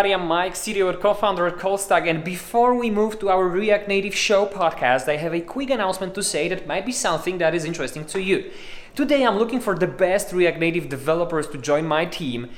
[0.00, 0.22] everybody.
[0.22, 2.08] I'm Mike, CTO and co-founder at Callstack.
[2.08, 6.14] And before we move to our React Native Show podcast, I have a quick announcement
[6.14, 8.50] to say that might be something that is interesting to you.
[8.94, 12.48] Today, I'm looking for the best React Native developers to join my team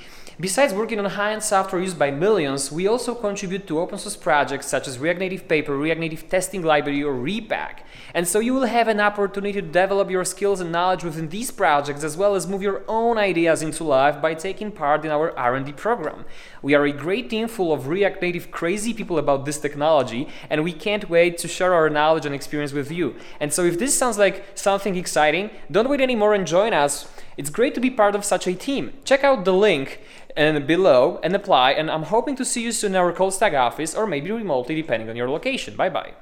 [0.42, 4.66] Besides working on high-end software used by millions, we also contribute to open source projects
[4.66, 7.86] such as React Native Paper, React Native Testing Library, or Re.Pack.
[8.12, 11.52] And so you will have an opportunity to develop your skills and knowledge within these
[11.52, 15.30] projects as well as move your own ideas into life by taking part in our
[15.38, 16.24] R&D program.
[16.60, 20.64] We are a great team full of React Native crazy people about this technology and
[20.64, 23.14] we can't wait to share our knowledge and experience with you.
[23.38, 27.06] And so if this sounds like something exciting, don't wait anymore and join us.
[27.36, 28.92] It's great to be part of such a team.
[29.04, 30.00] Check out the link
[30.36, 33.94] and below and apply and I'm hoping to see you soon in our Callstack office
[33.94, 35.74] or maybe remotely depending on your location.
[35.74, 36.12] Bye bye.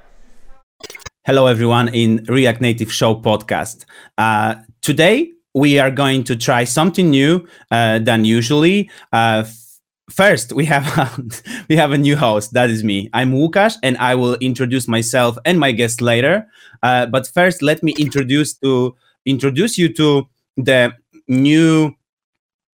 [1.25, 3.83] Hello everyone in React Native Show podcast.
[4.17, 8.89] Uh, today we are going to try something new uh, than usually.
[9.11, 9.43] Uh,
[10.09, 11.23] first we have a,
[11.67, 15.37] we have a new host that is me i'm łukasz and i will introduce myself
[15.45, 16.45] and my guest later
[16.83, 18.93] uh, but first let me introduce to
[19.25, 20.27] introduce you to
[20.57, 20.91] the
[21.27, 21.95] new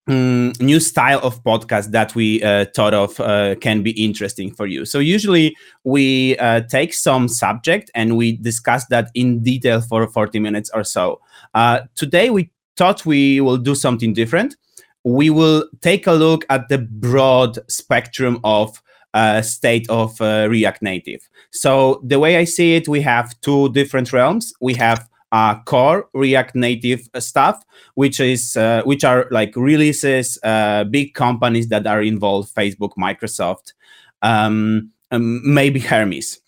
[0.09, 4.67] um, new style of podcast that we uh, thought of uh, can be interesting for
[4.67, 4.85] you.
[4.85, 10.39] So usually we uh, take some subject and we discuss that in detail for 40
[10.39, 11.21] minutes or so.
[11.55, 14.57] Uh, today we thought we will do something different.
[15.05, 18.81] We will take a look at the broad spectrum of
[19.15, 21.29] uh, state of uh, React Native.
[21.51, 24.53] So the way I see it, we have two different realms.
[24.61, 27.63] We have uh, core React Native stuff,
[27.95, 33.75] which is uh, which are like releases, uh, big companies that are involved, Facebook, Microsoft,
[34.23, 36.41] um, um, maybe Hermes,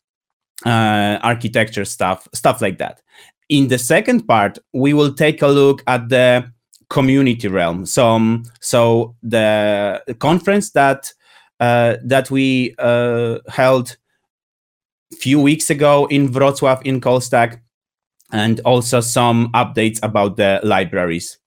[0.65, 3.03] uh, architecture stuff, stuff like that.
[3.51, 6.51] In the second part, we will take a look at the
[6.89, 7.85] community realm.
[7.85, 11.13] So, um, so the conference that
[11.61, 13.97] uh, that we uh, held
[15.19, 17.61] few weeks ago in Wrocław in Callstack
[18.33, 21.39] and also some updates about the libraries.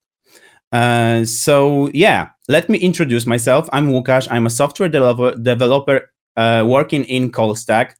[0.71, 3.67] Uh, so yeah, let me introduce myself.
[3.73, 4.27] I'm Łukasz.
[4.31, 7.95] I'm a software developer, developer uh, working in Callstack.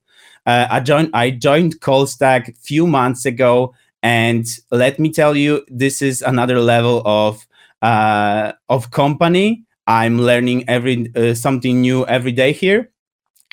[0.45, 5.63] Uh, I joined I joined Callstack a few months ago, and let me tell you,
[5.67, 7.45] this is another level of
[7.81, 9.63] uh, of company.
[9.85, 12.89] I'm learning every uh, something new every day here,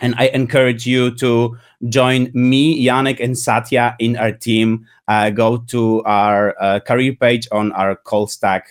[0.01, 1.57] and I encourage you to
[1.89, 4.87] join me, Janek, and Satya in our team.
[5.09, 8.63] Uh, go to our uh, career page on our Callstack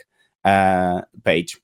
[0.46, 1.58] uh, page.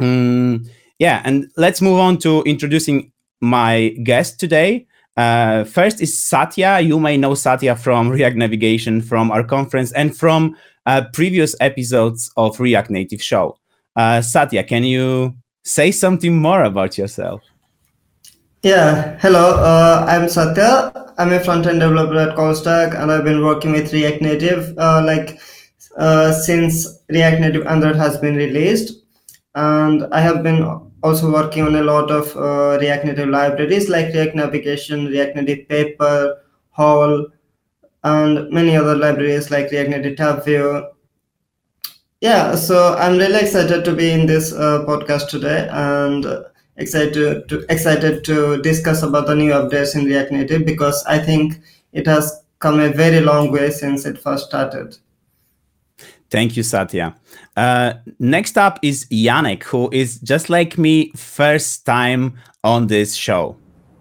[0.00, 0.68] Mm,
[0.98, 4.86] yeah, and let's move on to introducing my guest today.
[5.16, 6.80] Uh, first is Satya.
[6.80, 10.56] You may know Satya from React Navigation, from our conference, and from
[10.86, 13.58] uh, previous episodes of React Native Show.
[13.96, 15.34] Uh, Satya, can you
[15.64, 17.42] say something more about yourself?
[18.64, 19.54] Yeah, hello.
[19.54, 20.92] Uh, I'm Satya.
[21.16, 25.40] I'm a front-end developer at Callstack, and I've been working with React Native uh, like
[25.96, 29.04] uh, since React Native Android has been released,
[29.54, 30.64] and I have been
[31.04, 35.68] also working on a lot of uh, React Native libraries like React Navigation, React Native
[35.68, 37.28] Paper, Hall,
[38.02, 40.84] and many other libraries like React Native Tab View.
[42.20, 46.26] Yeah, so I'm really excited to be in this uh, podcast today, and
[46.78, 51.60] excited to excited to discuss about the new updates in React Native because I think
[51.92, 54.96] it has come a very long way since it first started.
[56.30, 57.14] Thank you, Satya.
[57.56, 63.56] Uh, next up is Janek, who is just like me, first time on this show.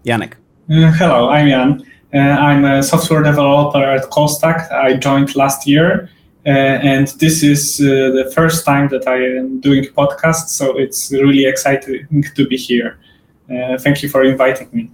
[0.05, 0.33] Janek.
[0.69, 1.85] Uh, hello, I'm Jan.
[2.13, 4.71] Uh, I'm a software developer at Callstack.
[4.71, 6.09] I joined last year
[6.49, 11.11] and this is uh, the first time that I am doing a podcast, so it's
[11.11, 12.99] really exciting to be here.
[13.49, 14.89] Uh, thank you for inviting me.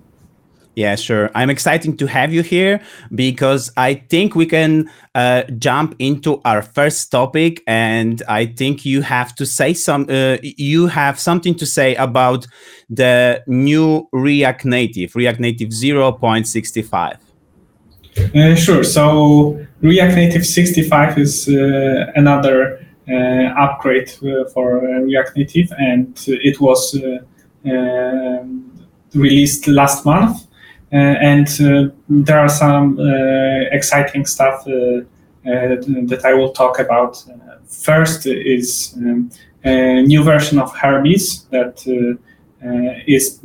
[0.75, 1.29] Yeah, sure.
[1.35, 2.81] I'm excited to have you here
[3.13, 9.03] because I think we can uh, jump into our first topic, and I think you
[9.03, 10.07] have to say some.
[10.09, 12.47] Uh, you have something to say about
[12.89, 17.17] the new React Native, React Native 0.65.
[18.17, 18.83] Uh, sure.
[18.83, 23.13] So React Native 65 is uh, another uh,
[23.57, 26.95] upgrade uh, for React Native, and it was
[27.65, 28.71] um,
[29.13, 30.47] released last month.
[30.91, 31.47] and
[32.07, 32.99] there are some
[33.71, 37.23] exciting stuff that I will talk about.
[37.67, 39.31] first is um,
[39.63, 41.83] a new version of Hermes that
[43.07, 43.39] is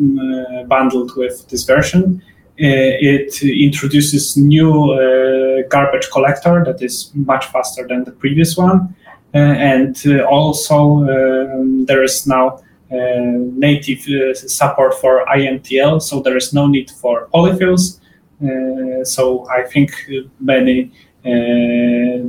[0.69, 2.23] bundled with this version.
[2.61, 8.95] Uh, it introduces new uh, garbage collector that is much faster than the previous one.
[9.33, 9.97] Uh, and
[10.29, 12.61] also um, there is now
[12.91, 18.01] native support for INTL, so there is no need for polyfills.
[19.05, 19.91] so I think
[20.41, 20.91] many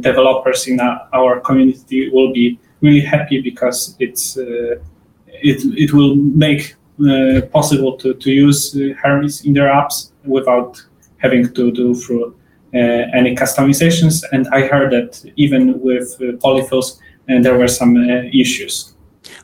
[0.02, 0.80] developers in
[1.14, 8.14] our community will be really happy because it's it it will make uh, possible to,
[8.16, 10.84] to use uh, Hermes in their apps without
[11.18, 12.36] having to do through
[12.74, 14.24] uh, any customizations.
[14.32, 17.98] And I heard that even with polyfills, there were some
[18.34, 18.94] issues.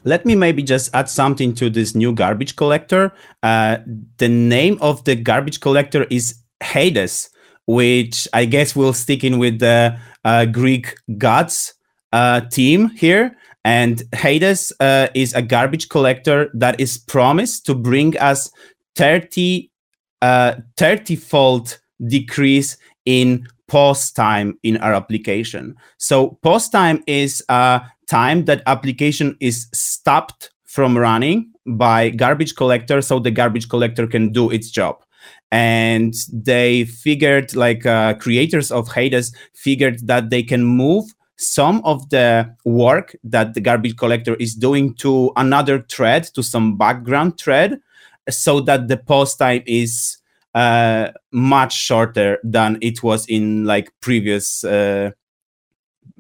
[0.04, 3.12] Let me maybe just add something to this new garbage collector.
[3.44, 3.78] Uh,
[4.18, 7.30] the name of the garbage collector is Hades,
[7.66, 11.74] which I guess will stick in with the uh, Greek gods
[12.14, 13.36] uh, team here.
[13.64, 18.52] And Hades uh, is a garbage collector that is promised to bring us
[18.96, 19.72] 30
[20.26, 25.76] uh, 30 fold decrease in pause time in our application.
[25.98, 33.02] So pause time is a time that application is stopped from running by garbage collector
[33.02, 35.04] so the garbage collector can do its job
[35.52, 41.06] and they figured like uh, creators of hades figured that they can move
[41.38, 46.78] some of the work that the garbage collector is doing to another thread, to some
[46.78, 47.80] background thread,
[48.30, 50.18] so that the pause time is
[50.54, 55.12] uh, much shorter than it was in like previous uh,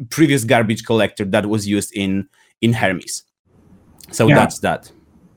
[0.09, 2.27] previous garbage collector that was used in
[2.61, 3.23] in Hermes.
[4.11, 4.35] So yeah.
[4.35, 4.91] that's that.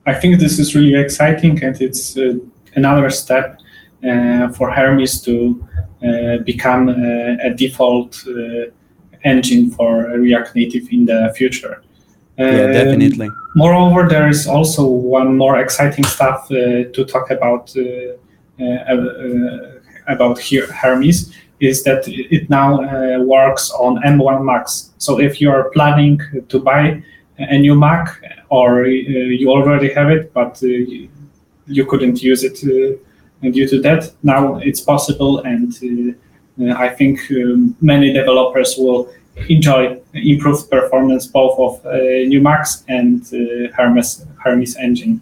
[0.07, 2.35] I think this is really exciting, and it's uh,
[2.75, 3.61] another step
[4.07, 5.67] uh, for Hermes to
[6.07, 8.25] uh, become uh, a default
[9.25, 11.83] engine for React Native in the future.
[12.39, 13.31] Yeah, um, definitely.
[13.57, 20.39] Moreover, there is also one more exciting stuff uh, to talk about uh, uh, about
[20.39, 22.79] here, Hermes is that it now
[23.25, 24.93] works on M1 Macs.
[24.99, 27.03] So if you are planning to buy
[27.39, 32.61] a new Mac or you already have it, but you couldn't use it
[33.43, 36.17] due to that, now it's possible and
[36.61, 39.13] uh, I think um, many developers will
[39.49, 41.91] enjoy improved performance both of uh,
[42.31, 45.21] Numax and uh, Hermes Hermes engine.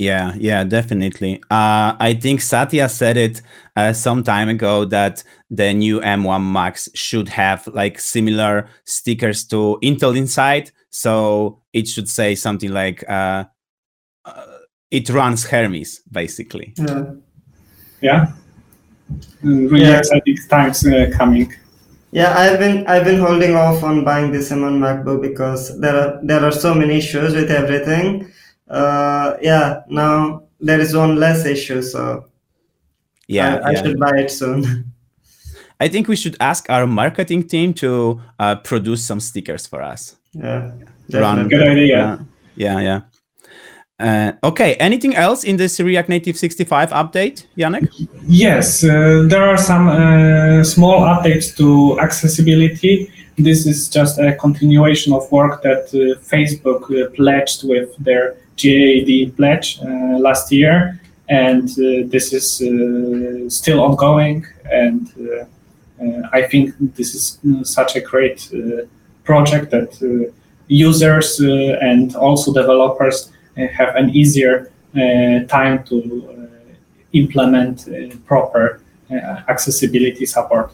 [0.00, 1.42] Yeah, yeah, definitely.
[1.50, 3.42] Uh, I think Satya said it
[3.76, 9.78] uh, some time ago that the new M1 Macs should have like similar stickers to
[9.82, 10.70] Intel Inside.
[10.88, 13.44] So it should say something like uh,
[14.24, 14.46] uh
[14.90, 16.72] it runs Hermes, basically.
[16.78, 17.12] Yeah.
[18.00, 18.32] Yeah.
[19.42, 19.98] Really yeah.
[19.98, 21.52] exciting times uh, coming.
[22.12, 26.20] Yeah, I've been I've been holding off on buying this M1 MacBook because there are
[26.22, 28.30] there are so many issues with everything.
[28.68, 32.26] Uh, yeah, now there is one less issue, so
[33.28, 33.82] yeah, I, I yeah.
[33.82, 34.92] should buy it soon.
[35.80, 40.16] I think we should ask our marketing team to uh, produce some stickers for us.
[40.32, 40.72] Yeah,
[41.12, 42.04] Run, good idea.
[42.04, 42.18] Uh,
[42.56, 43.00] yeah, yeah.
[44.00, 47.86] Uh, okay, anything else in this React Native 65 update, Janek?
[48.26, 53.12] Yes, uh, there are some uh, small updates to accessibility.
[53.36, 59.36] This is just a continuation of work that uh, Facebook uh, pledged with their GAAD
[59.36, 60.98] pledge uh, last year,
[61.28, 61.68] and
[62.10, 62.56] this is
[63.54, 64.46] still ongoing.
[64.72, 65.08] And
[66.32, 68.50] I think this is such a great
[69.24, 70.32] project that
[70.68, 75.96] users and also developers have an easier uh, time to
[76.28, 76.72] uh,
[77.12, 77.88] implement
[78.26, 78.80] proper
[79.48, 80.72] accessibility support.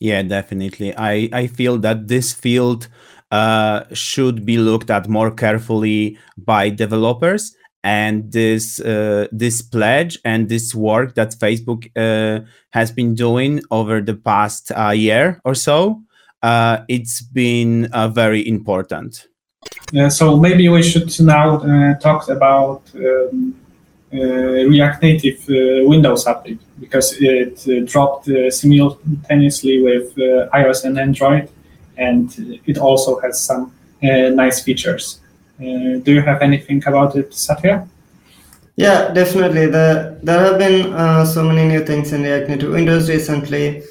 [0.00, 0.96] Yeah, definitely.
[0.96, 2.88] I, I feel that this field
[3.30, 7.54] uh, should be looked at more carefully by developers.
[7.82, 14.00] And this uh, this pledge and this work that Facebook uh, has been doing over
[14.00, 16.00] the past year or so,
[16.88, 19.28] it's been very important.
[19.96, 23.54] Uh, so maybe we should now uh, talk about um,
[24.12, 31.48] uh, React Native uh, Windows update because it uh, dropped simultaneously with iOS and Android,
[31.96, 35.20] and it also has some nice features.
[35.58, 37.88] do you have anything about it, Satya?
[38.76, 39.66] Yeah, definitely.
[39.66, 40.82] The, there have been
[41.26, 43.82] so many new things in React Native Windows recently.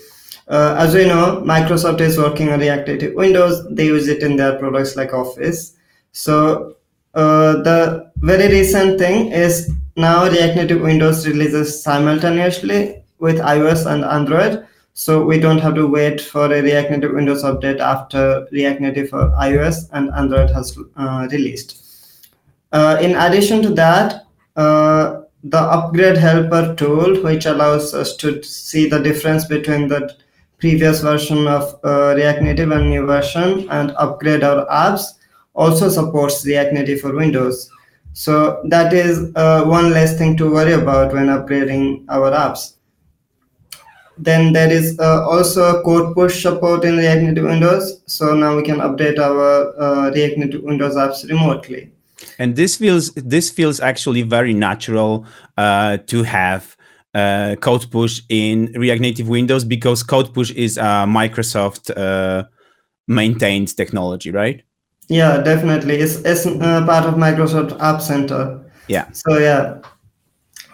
[0.48, 3.66] Uh, as we know, Microsoft is working on React Native Windows.
[3.70, 5.78] They use it in their products like Office.
[6.12, 6.76] So
[7.14, 14.04] uh, the very recent thing is now React Native Windows releases simultaneously with iOS and
[14.04, 14.66] Android.
[14.96, 19.10] So we don't have to wait for a React Native Windows update after React Native
[19.10, 21.80] for iOS and Android has uh, released.
[22.72, 28.88] Uh, in addition to that, uh, the upgrade helper tool, which allows us to see
[28.88, 30.16] the difference between the
[30.64, 35.02] previous version of uh, React Native and new version and upgrade our apps,
[35.54, 37.70] also supports React Native for Windows.
[38.14, 42.76] So that is uh, one less thing to worry about when upgrading our apps.
[44.18, 48.02] Then there is uh, also code push support in React Native Windows.
[48.06, 51.92] So now we can update our uh, React Native Windows apps remotely.
[52.40, 55.26] And this feels this feels actually very natural
[55.58, 56.78] uh, to have
[57.14, 62.44] uh, code push in React Native Windows because code push is a Microsoft uh,
[63.08, 64.64] maintained technology, right?
[65.10, 65.96] Yeah, definitely.
[65.96, 68.64] It's, it's uh, part of Microsoft App Center.
[68.88, 69.12] Yeah.
[69.12, 69.82] So yeah.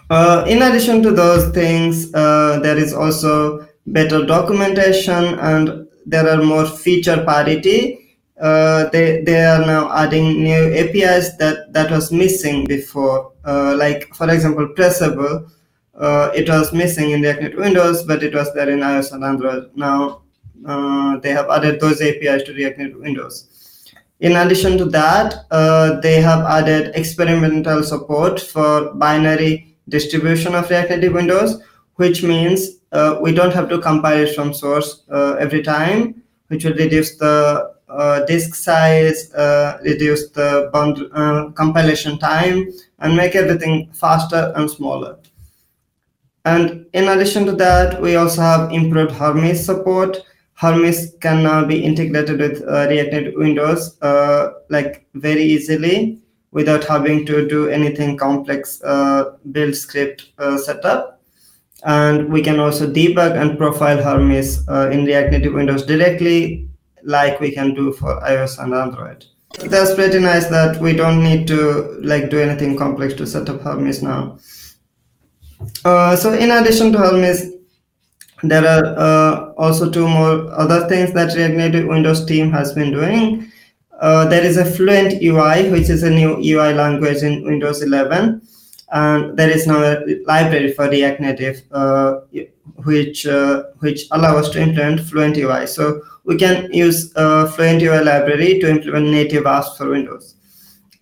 [0.09, 6.43] Uh, in addition to those things, uh, there is also better documentation and there are
[6.43, 8.17] more feature parity.
[8.39, 13.33] Uh, they, they are now adding new APIs that, that was missing before.
[13.45, 15.49] Uh, like, for example, Pressable,
[15.99, 19.23] uh, it was missing in React Native Windows, but it was there in iOS and
[19.23, 19.69] Android.
[19.75, 20.21] Now
[20.65, 23.45] uh, they have added those APIs to React Native Windows.
[24.21, 30.89] In addition to that, uh, they have added experimental support for binary distribution of React
[30.91, 31.61] Native Windows,
[31.95, 36.65] which means uh, we don't have to compile it from source uh, every time, which
[36.65, 39.31] will reduce the uh, disk size,
[39.83, 40.69] reduce the
[41.55, 45.17] compilation time, and make everything faster and smaller.
[46.45, 50.17] And in addition to that, we also have improved Hermes support,
[50.59, 56.19] Hermes can now be integrated with uh, React Native Windows uh, like very easily
[56.51, 61.21] without having to do anything complex uh, build script uh, setup.
[61.85, 66.67] And we can also debug and profile Hermes uh, in React Native Windows directly
[67.03, 69.23] like we can do for iOS and Android.
[69.63, 73.61] That's pretty nice that we don't need to like do anything complex to set up
[73.61, 74.39] Hermes now.
[75.85, 77.53] Uh, so in addition to Hermes,
[78.43, 82.91] there are uh, also two more other things that React Native Windows team has been
[82.91, 83.51] doing.
[83.99, 88.41] Uh, there is a Fluent UI, which is a new UI language in Windows 11.
[88.91, 92.21] And there is now a library for React Native, uh,
[92.85, 95.67] which uh, which allow us to implement Fluent UI.
[95.67, 100.38] So we can use Fluent UI library to implement native apps for Windows.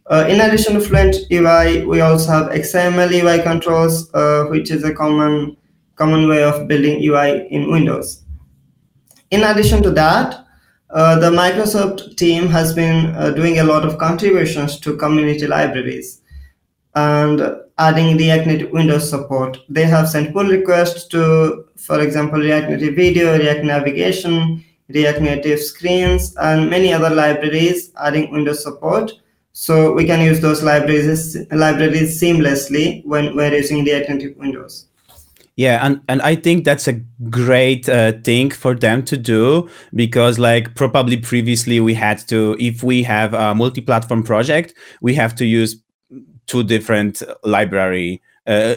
[0.10, 4.10] Uh, in addition to Fluent UI, we also have XML UI controls,
[4.50, 5.58] which is a common
[5.98, 8.24] common way of building UI in Windows.
[9.32, 10.46] In addition to that,
[10.90, 16.22] uh, the Microsoft team has been uh, doing a lot of contributions to community libraries
[16.96, 17.42] and
[17.78, 19.58] adding React Native Windows support.
[19.68, 25.60] They have sent pull requests to, for example, React Native Video, React Navigation, React Native
[25.60, 29.12] Screens, and many other libraries adding Windows support.
[29.60, 34.86] So we can use those libraries, libraries seamlessly when we're using the Native Windows.
[35.56, 36.94] Yeah, and, and I think that's a
[37.32, 42.84] great uh, thing for them to do because, like, probably previously we had to, if
[42.84, 45.82] we have a multi-platform project, we have to use
[46.46, 48.76] two different library, uh,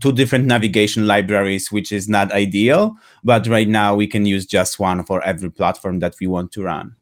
[0.00, 2.96] two different navigation libraries, which is not ideal.
[3.24, 6.62] But right now we can use just one for every platform that we want to
[6.62, 6.96] run.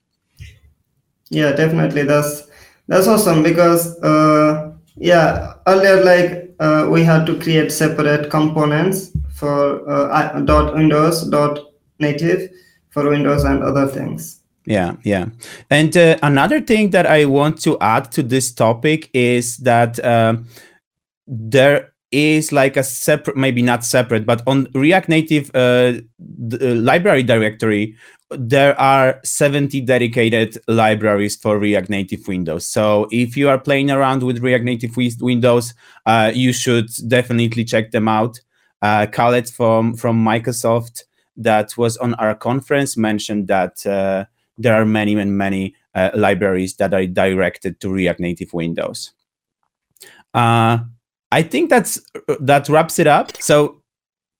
[1.30, 2.02] Yeah, definitely.
[2.02, 2.42] That's
[2.88, 9.88] that's awesome because uh, yeah, earlier like uh, we had to create separate components for
[9.88, 11.58] uh, dot Windows, dot
[11.98, 12.50] native
[12.90, 14.40] for Windows and other things.
[14.64, 15.26] Yeah, yeah.
[15.70, 20.38] And uh, another thing that I want to add to this topic is that uh,
[21.26, 25.58] there is like a separate, maybe not separate, but on React Native uh,
[26.52, 27.96] uh library directory,
[28.30, 32.68] there are 70 dedicated libraries for React Native Windows.
[32.68, 35.74] So if you are playing around with React Native Windows,
[36.06, 38.40] uh, you should definitely check them out.
[38.82, 41.04] Uh, Khaled from, from Microsoft
[41.36, 44.24] that was on our conference mentioned that uh,
[44.58, 49.12] there are many and many uh, libraries that are directed to React Native Windows.
[50.34, 50.78] Uh,
[51.32, 52.00] I think that's
[52.40, 53.40] that wraps it up.
[53.40, 53.82] So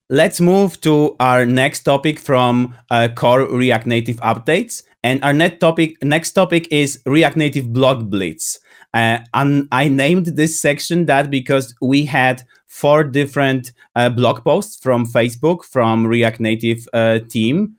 [0.09, 4.83] let's move to our next topic from uh, core React Native updates.
[5.03, 8.59] And our next topic, next topic is React Native Blog Blitz.
[8.95, 14.79] Uh, and I named this section that because we had four different uh, blog posts
[14.83, 17.77] from Facebook from React Native uh, team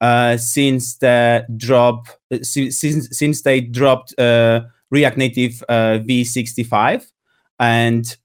[0.00, 7.06] uh, since the drop uh, since since they dropped React Native v65,
[7.58, 8.16] and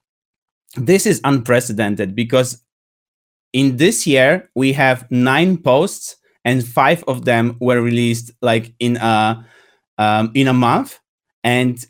[0.75, 2.64] this is unprecedented because
[3.55, 8.97] in this year we have nine posts and five of them were released like in
[8.97, 9.45] a
[9.97, 10.99] um, in a month
[11.43, 11.85] and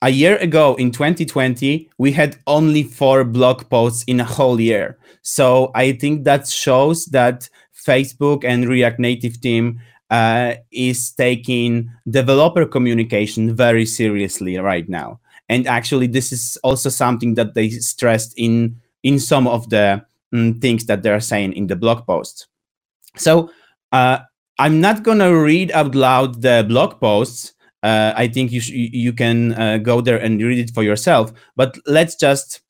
[0.00, 4.96] a year ago in 2020 we had only four blog posts in a whole year
[5.22, 9.80] so i think that shows that facebook and react native team
[10.12, 15.18] uh, is taking developer communication very seriously right now.
[15.48, 20.60] And actually, this is also something that they stressed in in some of the mm,
[20.60, 22.46] things that they're saying in the blog posts.
[23.16, 23.50] So
[23.92, 24.18] uh,
[24.58, 27.52] I'm not gonna read out loud the blog posts.
[27.82, 31.32] Uh, I think you you can uh, go there and read it for yourself.
[31.56, 32.60] But let's just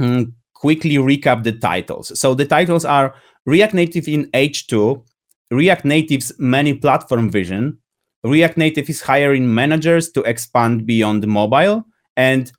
[0.00, 2.18] mm, quickly recap the titles.
[2.18, 3.14] So the titles are
[3.46, 5.04] React Native in H2,
[5.50, 7.78] React Native's many platform vision,
[8.24, 11.84] React Native is hiring managers to expand beyond mobile,
[12.16, 12.52] and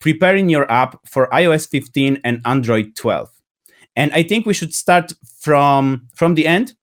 [0.00, 3.28] preparing your app for iOS 15 and Android 12.
[3.98, 6.74] And I think we should start from from the end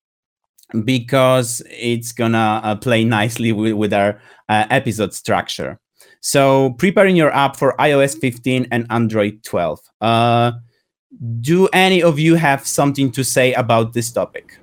[0.83, 4.19] because it's gonna uh, play nicely with, with our
[4.49, 5.79] uh, episode structure.
[6.19, 9.79] So preparing your app for iOS 15 and Android 12.
[10.01, 10.51] Uh,
[11.39, 14.59] do any of you have something to say about this topic?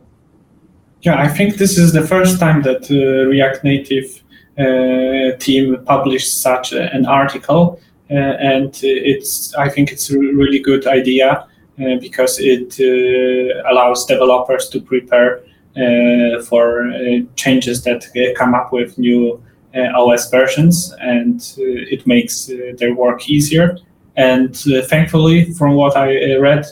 [1.00, 4.22] Yeah, I think this is the first time that uh, React Native
[4.58, 7.80] uh, team published such a, an article,
[8.10, 8.14] uh,
[8.52, 11.46] and it's I think it's a really good idea uh,
[11.80, 15.38] Uh, because it uh, allows developers to prepare
[15.74, 19.42] uh, for uh, changes that uh, come up with new
[19.74, 23.78] OS versions, and it makes their work easier.
[24.16, 24.54] And
[24.86, 26.66] thankfully, from what I read,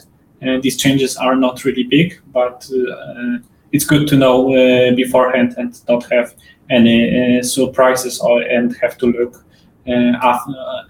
[0.61, 2.69] these changes are not really big, but
[3.73, 6.35] it's good to know uh, beforehand and not have
[6.69, 9.45] any uh, surprises or and have to look
[9.89, 10.39] uh,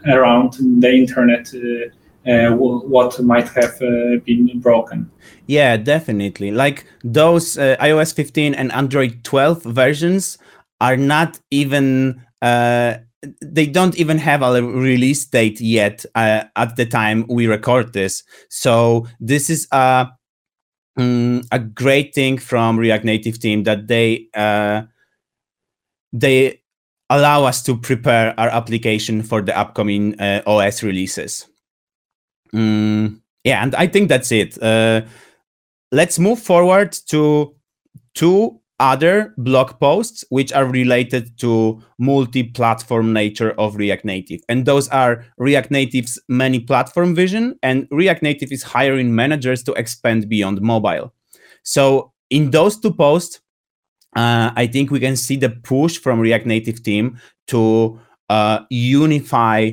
[0.07, 1.49] around the internet
[2.27, 5.11] uh, what might have uh, been broken.
[5.47, 6.51] Yeah, definitely.
[6.51, 10.39] Like those uh, iOS 15 and Android 12 versions
[10.81, 12.23] are not even.
[13.43, 18.23] they don't even have a release date yet at the time we record this.
[18.49, 20.09] So this is a
[20.97, 24.83] um, a great thing from React Native team that they uh,
[26.13, 26.63] they
[27.09, 31.50] allow us to prepare our application for the upcoming uh, OS releases.
[32.55, 34.61] Mm, yeah, and I think that's it.
[34.63, 35.03] Uh,
[35.93, 37.55] let's move forward to
[38.15, 44.41] two other blog posts which are related to multi-platform nature of React Native.
[44.49, 49.75] And those are React Native's many platform vision and React Native is hiring managers to
[49.75, 51.13] expand beyond mobile.
[51.63, 53.41] So in those two posts,
[54.17, 59.73] uh, I think we can see the push from React Native team to uh, unify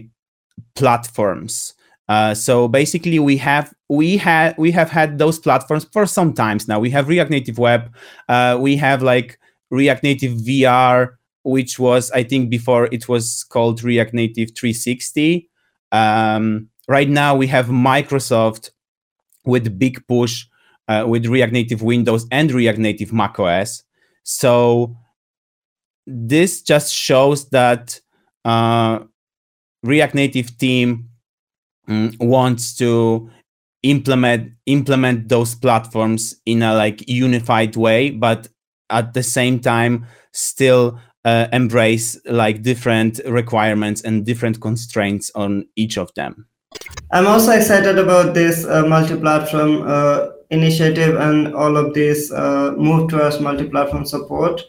[0.75, 1.73] platforms
[2.07, 6.67] uh, so basically, we have we had we have had those platforms for some times
[6.67, 6.79] now.
[6.79, 7.93] We have React Native Web,
[8.29, 9.39] uh, we have like
[9.71, 15.49] React Native VR, which was I think before it was called React Native 360.
[15.91, 18.71] Um, right now, we have Microsoft
[19.43, 20.45] with big push
[20.87, 23.83] uh, with React Native Windows and React Native macOS.
[24.23, 24.95] So
[26.05, 27.99] this just shows that
[28.45, 28.99] uh,
[29.83, 31.09] React Native team
[31.87, 33.29] um, wants to
[33.83, 38.47] implement implement those platforms in a like unified way but
[38.89, 45.97] at the same time still uh, embrace like different requirements and different constraints on each
[45.97, 46.47] of them.
[47.11, 53.09] I'm also excited about this uh, multi-platform uh, initiative and all of this uh, move
[53.09, 54.61] towards multi-platform support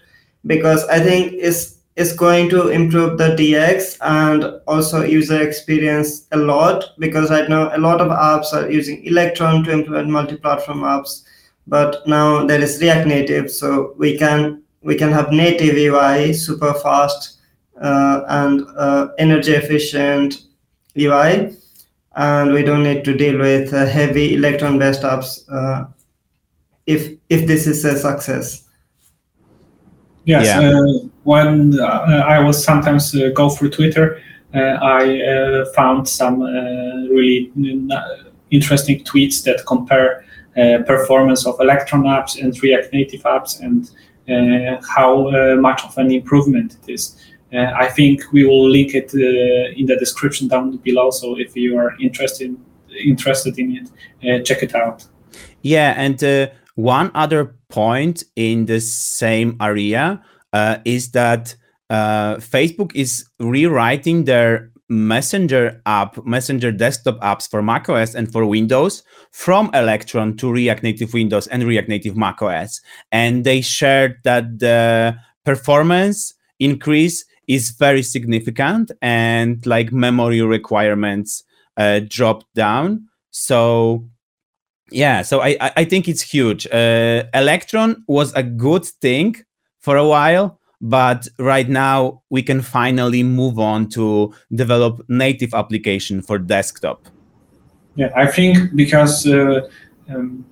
[0.46, 6.36] because i think it's is going to improve the DX and also user experience a
[6.36, 11.24] lot because right now a lot of apps are using Electron to implement multi-platform apps,
[11.66, 16.72] but now there is React Native, so we can we can have native UI, super
[16.72, 17.40] fast
[17.80, 20.44] uh, and uh, energy efficient
[20.96, 21.56] UI,
[22.14, 25.86] and we don't need to deal with uh, heavy Electron-based apps uh,
[26.86, 28.67] if if this is a success.
[30.28, 30.78] Yes, yeah.
[30.78, 34.20] uh, when uh, I was sometimes uh, go through Twitter,
[34.52, 37.50] uh, I uh, found some really
[38.50, 40.26] interesting tweets that compare
[40.86, 43.90] performance of Electron apps and React Native apps and
[44.86, 47.16] how much of an improvement it is.
[47.54, 51.10] I think we will link it in the description down below.
[51.10, 52.54] So if you are interested
[53.02, 53.88] interested in
[54.20, 55.06] it, check it out.
[55.62, 56.18] Yeah, and
[56.78, 61.56] one other point in the same area uh, is that
[61.90, 69.02] uh, Facebook is rewriting their Messenger app, Messenger desktop apps for macOS and for Windows
[69.32, 72.80] from Electron to React Native Windows and React Native macOS.
[73.10, 81.42] And they shared that the performance increase is very significant and like memory requirements
[81.76, 83.08] uh, dropped down.
[83.30, 84.08] So
[84.90, 86.66] yeah, so I I think it's huge.
[86.66, 89.36] Uh, Electron was a good thing
[89.80, 96.22] for a while, but right now we can finally move on to develop native application
[96.22, 97.08] for desktop.
[97.96, 99.68] Yeah, I think because uh,
[100.08, 100.44] um,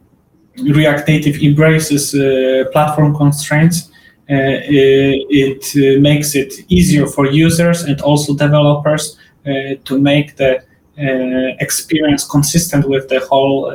[0.58, 3.90] React Native embraces uh, platform constraints,
[4.28, 10.56] uh, it uh, makes it easier for users and also developers uh, to make the
[10.56, 10.60] uh,
[10.98, 13.70] experience consistent with the whole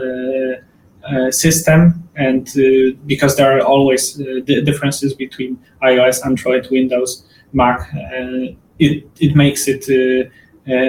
[1.04, 7.92] uh, system and uh, because there are always uh, differences between iOS, Android, Windows, Mac,
[8.78, 9.84] it, it makes it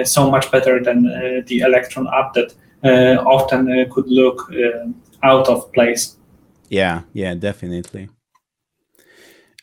[0.07, 1.03] so much better than
[1.47, 2.53] the Electron app that
[3.25, 4.51] often could look
[5.23, 6.15] out of place.
[6.69, 8.09] Yeah, yeah, definitely.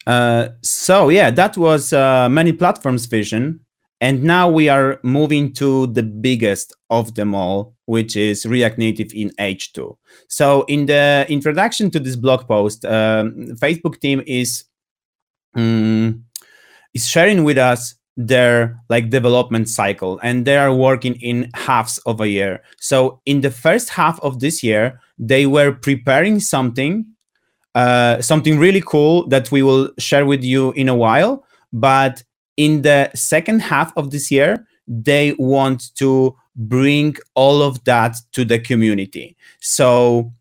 [0.07, 3.61] Uh, so yeah, that was uh, many platforms vision,
[4.01, 9.13] and now we are moving to the biggest of them all, which is React Native
[9.13, 9.97] in H2.
[10.29, 14.65] So in the introduction to this blog post, um, Facebook team is
[15.55, 16.25] um,
[16.95, 22.21] is sharing with us their like development cycle and they are working in halves of
[22.21, 27.07] a year so in the first half of this year they were preparing something
[27.77, 32.23] uh, something really cool that we will share with you in a while but
[32.57, 38.45] in the second half of this year they want to bring all of that to
[38.45, 40.33] the community so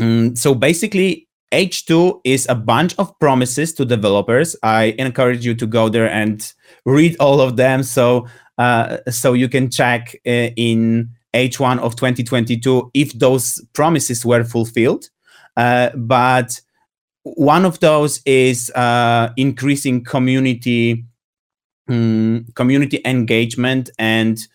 [0.00, 4.54] um, so basically H2 is a bunch of promises to developers.
[4.62, 6.52] I encourage you to go there and
[6.84, 8.26] read all of them so
[8.58, 15.08] uh, so you can check uh, in H1 of 2022 if those promises were fulfilled.
[15.56, 16.60] Uh, but
[17.22, 21.04] one of those is uh, increasing community
[21.88, 24.46] um, community engagement and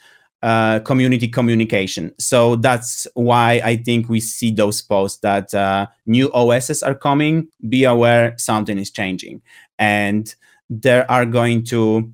[0.43, 2.13] uh, community communication.
[2.19, 7.47] So that's why I think we see those posts that uh, new OSs are coming.
[7.69, 9.41] Be aware something is changing,
[9.79, 10.33] and
[10.69, 12.11] there are going to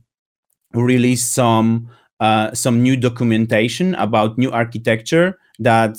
[0.73, 5.97] release some uh, some new documentation about new architecture that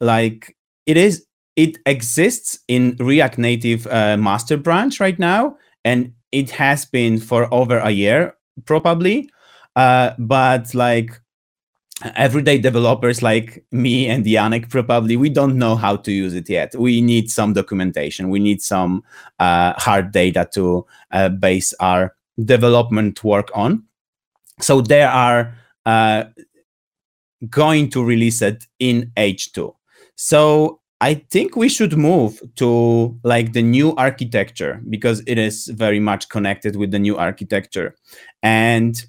[0.00, 6.50] like it is it exists in React Native uh, master branch right now, and it
[6.50, 9.30] has been for over a year probably.
[9.74, 11.20] Uh, but like
[12.14, 16.74] everyday developers like me and Janek probably we don't know how to use it yet.
[16.74, 18.28] We need some documentation.
[18.28, 19.02] We need some
[19.38, 22.14] uh, hard data to uh, base our
[22.44, 23.84] development work on.
[24.60, 25.54] So they are
[25.86, 26.24] uh,
[27.48, 29.74] going to release it in H2.
[30.16, 36.00] So I think we should move to like the new architecture because it is very
[36.00, 37.94] much connected with the new architecture.
[38.42, 39.04] And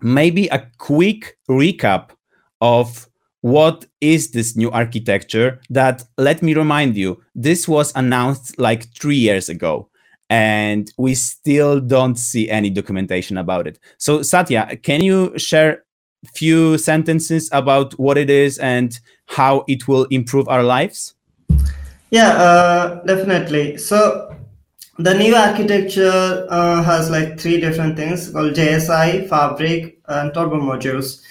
[0.00, 2.10] maybe a quick recap
[2.60, 3.08] of
[3.42, 9.16] what is this new architecture that let me remind you this was announced like 3
[9.16, 9.88] years ago
[10.28, 15.84] and we still don't see any documentation about it so satya can you share
[16.34, 21.14] few sentences about what it is and how it will improve our lives
[22.10, 24.30] yeah uh, definitely so
[25.00, 31.22] the new architecture uh, has like three different things called JSI, Fabric, and Turbo modules.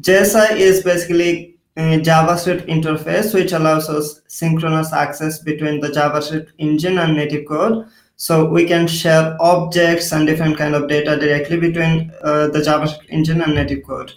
[0.00, 6.98] JSI is basically a JavaScript interface which allows us synchronous access between the JavaScript engine
[6.98, 7.88] and native code.
[8.14, 13.08] So we can share objects and different kind of data directly between uh, the JavaScript
[13.08, 14.12] engine and native code.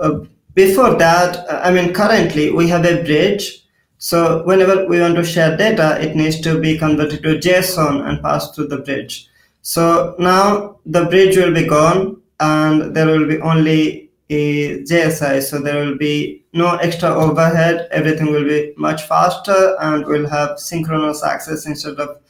[0.00, 0.20] Uh,
[0.54, 5.56] before that, I mean, currently we have a bridge so whenever we want to share
[5.56, 9.28] data, it needs to be converted to JSON and passed through the bridge.
[9.62, 15.42] So now the bridge will be gone and there will be only a JSI.
[15.42, 17.88] So there will be no extra overhead.
[17.90, 22.20] Everything will be much faster and we'll have synchronous access instead of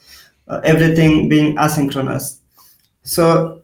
[0.47, 2.39] uh, everything being asynchronous.
[3.03, 3.61] So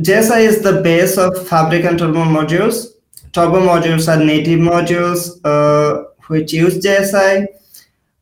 [0.00, 2.93] JSI is the base of Fabric and Turbo modules.
[3.34, 5.40] Turbo modules are native modules.
[5.44, 7.46] Uh, which use JSI,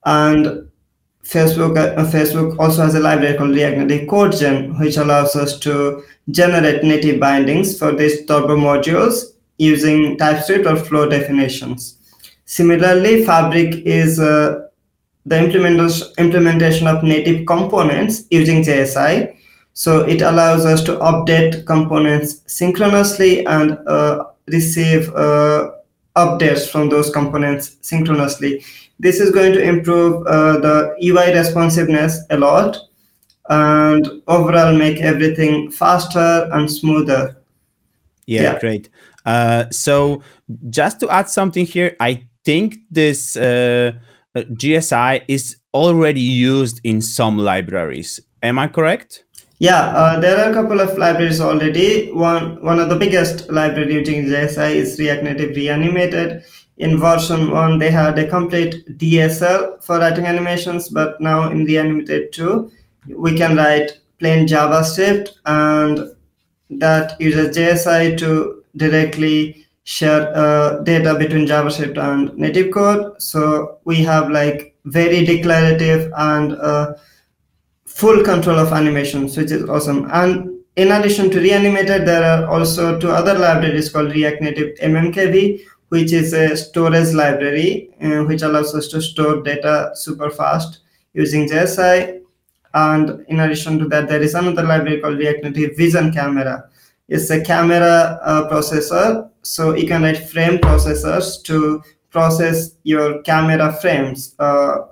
[0.05, 0.69] and
[1.25, 6.03] Facebook uh, Facebook also has a library called React Native CodeGen, which allows us to
[6.31, 11.99] generate native bindings for these turbo modules using TypeScript or flow definitions.
[12.45, 14.69] Similarly, Fabric is uh,
[15.25, 15.39] the
[16.19, 19.37] implementation of native components using JSI.
[19.75, 25.71] So it allows us to update components synchronously and uh, receive uh,
[26.17, 28.65] updates from those components synchronously.
[29.01, 32.79] This is going to improve uh, the UI responsiveness a lot
[33.49, 37.37] and overall make everything faster and smoother.
[38.27, 38.59] Yeah, yeah.
[38.61, 38.89] great.
[39.25, 40.23] Uh, so
[40.71, 43.93] just to add something here, I think this uh,
[44.37, 48.21] JSI is already used in some libraries.
[48.43, 49.22] Am I correct?
[49.63, 52.11] Yeah, uh, there are a couple of libraries already.
[52.11, 56.43] One one of the biggest library using JSI is React Native Reanimated.
[56.79, 62.33] In version one, they had a complete DSL for writing animations, but now in Reanimated
[62.33, 62.73] 2,
[63.17, 66.11] we can write plain JavaScript, and
[66.81, 73.23] that uses JSI to directly share uh, data between JavaScript and native code.
[73.23, 76.95] So we have like very declarative and uh,
[78.03, 80.11] full control of animations, which is awesome.
[80.13, 85.61] And in addition to Reanimated, there are also two other libraries called React Native MMKV,
[85.91, 90.81] which is a storage library, uh, which allows us to store data super fast
[91.15, 92.23] using JSI.
[92.75, 96.69] And in addition to that, there is another library called React Native Vision Camera.
[97.09, 103.73] It's a camera uh, processor, so you can write frame processors to process your camera
[103.75, 104.35] frames.
[104.41, 104.87] Uh,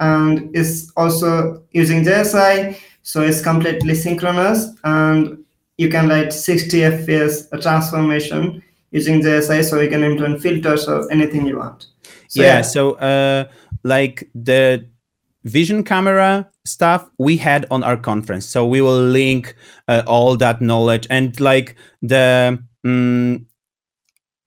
[0.00, 5.44] and is also using JSI, so it's completely synchronous, and
[5.78, 11.46] you can write 60 FPS transformation using JSI, so you can implement filters or anything
[11.46, 11.86] you want.
[12.28, 13.44] So, yeah, yeah, so uh,
[13.84, 14.86] like the
[15.44, 19.54] vision camera stuff we had on our conference, so we will link
[19.88, 23.46] uh, all that knowledge and like the um,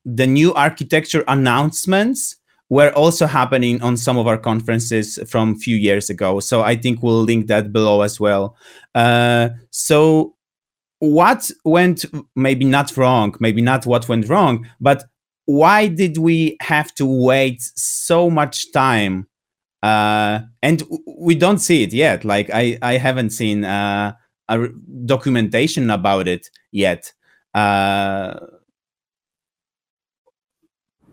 [0.06, 2.38] the new architecture announcements
[2.74, 6.40] were also happening on some of our conferences from a few years ago.
[6.40, 8.58] So I think we'll link that below as well.
[8.96, 10.36] Uh, so
[10.98, 12.06] what went
[12.36, 15.04] maybe not wrong, maybe not what went wrong, but
[15.46, 19.28] why did we have to wait so much time?
[19.84, 22.26] Uh, and we don't see it yet.
[22.26, 24.14] Like I, I haven't seen uh,
[24.50, 24.68] a
[25.06, 27.14] documentation about it yet.
[27.54, 28.40] Uh,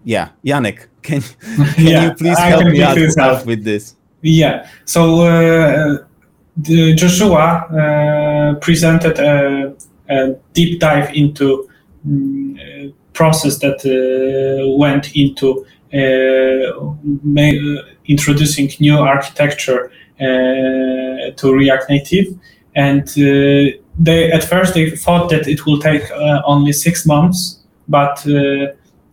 [0.04, 1.20] yeah, Janek, can,
[1.74, 3.96] can yeah, you please help me out, out with this?
[4.22, 4.68] Yeah.
[4.84, 5.98] So uh,
[6.60, 9.74] Joshua uh, presented a,
[10.08, 11.68] a, deep dive into
[12.04, 12.58] um,
[13.12, 16.94] process that uh, went into uh,
[18.06, 22.38] introducing new architecture uh, to React Native,
[22.74, 26.02] and uh, they at first they thought that it will take
[26.44, 28.24] only six months, but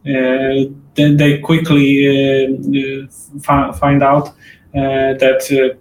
[0.03, 3.07] then they quickly
[3.41, 4.33] find out
[4.73, 5.77] that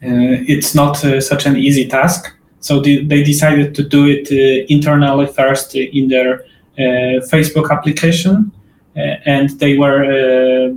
[0.00, 2.34] it's not such an easy task.
[2.60, 6.44] So they, decided to do it uh, internally first in their
[6.78, 8.52] uh, Facebook application,
[8.96, 10.72] uh, and they were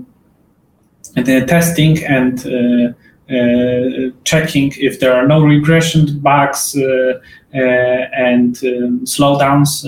[1.15, 2.43] testing and
[3.29, 7.19] uh, checking if there are no regression bugs uh,
[7.55, 9.83] uh, and um, slowdowns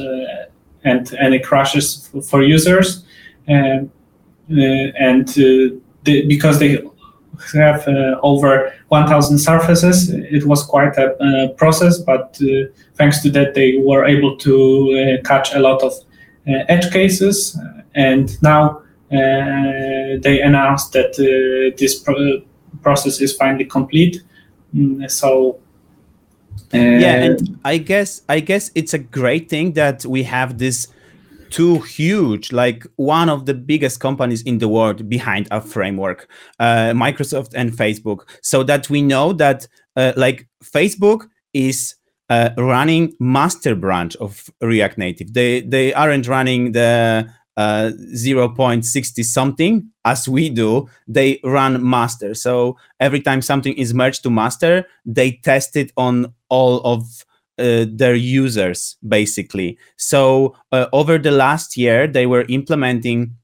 [0.88, 3.04] and any crashes for users.
[3.48, 3.92] Um,
[4.50, 6.82] and the, because they
[7.54, 13.30] have uh, over 1000 surfaces it was quite a uh, process but uh, thanks to
[13.30, 15.94] that they were able to catch a lot of
[16.46, 17.60] edge cases
[17.96, 21.14] and now they announced that
[21.78, 22.42] this pro-
[22.82, 24.24] process is finally complete
[24.74, 25.60] mm, so
[26.74, 30.88] yeah and i guess i guess it's a great thing that we have this
[31.50, 36.92] two huge like one of the biggest companies in the world behind our framework uh,
[36.94, 38.28] microsoft and facebook.
[38.42, 41.96] So that we know that uh, like facebook is
[42.30, 45.34] uh, running master branch of react native.
[45.34, 49.90] They they aren't running the uh, 0.60 something.
[50.06, 52.34] As we do they run master.
[52.34, 57.26] So every time something is merged to master they test it on all of
[57.60, 59.78] uh, their users basically.
[59.98, 63.36] So uh, over the last year they were implementing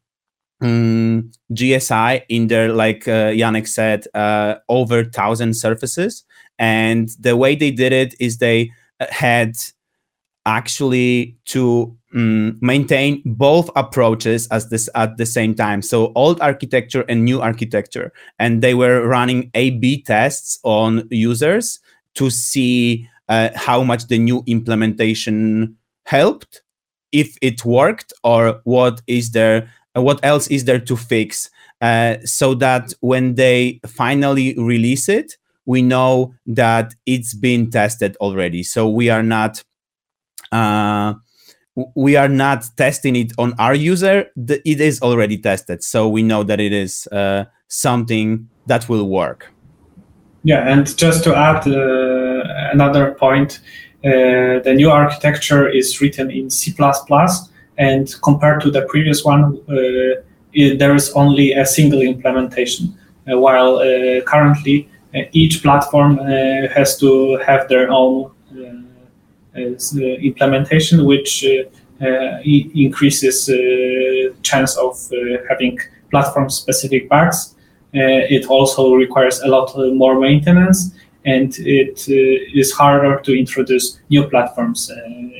[0.61, 6.23] um, jsi in their like uh, janek said uh, over 1000 surfaces.
[6.59, 8.71] And the way they did it is they
[9.09, 9.55] had
[10.45, 15.81] actually to um, maintain both approaches as this at the same time.
[15.81, 18.11] So old architecture and new architecture.
[18.39, 21.79] And they were running a b tests on users
[22.15, 26.61] to see uh, how much the new implementation helped
[27.11, 31.49] if it worked or what is there uh, what else is there to fix
[31.81, 38.63] uh, so that when they finally release it we know that it's been tested already.
[38.63, 39.63] So we are not
[40.51, 41.13] uh,
[41.95, 44.27] we are not testing it on our user.
[44.35, 49.51] It is already tested so we know that it is uh, something that will work.
[50.43, 53.61] Yeah and just to add uh, another point
[54.03, 56.75] uh, the new architecture is written in c++
[57.77, 62.93] and compared to the previous one uh, it, there is only a single implementation
[63.31, 63.79] uh, while
[64.25, 64.89] currently
[65.31, 68.29] each platform has to have their own
[69.55, 74.97] implementation, which uh, uh, increases uh, chance of
[75.49, 75.79] having
[76.11, 77.55] platform-specific bugs.
[77.93, 84.91] it also requires a lot more maintenance, and it is harder to introduce new platforms